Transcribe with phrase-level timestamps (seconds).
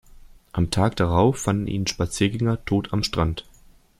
[0.51, 3.45] Am Tag darauf fanden ihn Spaziergänger tot am Strand.